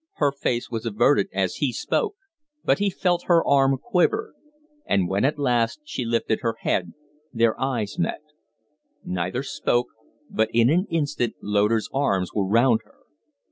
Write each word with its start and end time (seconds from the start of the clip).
Her 0.13 0.31
face 0.31 0.71
was 0.71 0.87
averted 0.87 1.27
as 1.31 1.57
he 1.57 1.71
spoke, 1.71 2.15
but 2.63 2.79
he 2.79 2.89
felt 2.89 3.25
hen 3.27 3.37
arm 3.45 3.77
quiver; 3.77 4.33
and 4.87 5.07
when 5.07 5.23
at 5.23 5.37
last 5.37 5.81
she 5.85 6.05
lifted 6.05 6.39
her 6.41 6.55
head, 6.61 6.93
their 7.31 7.61
eyes 7.61 7.99
met. 7.99 8.21
Neither 9.05 9.43
spoke, 9.43 9.89
but 10.27 10.49
in 10.51 10.71
an 10.71 10.87
instant 10.89 11.35
Loder's 11.43 11.87
arms 11.93 12.33
were 12.33 12.47
round 12.47 12.79
her. 12.83 13.01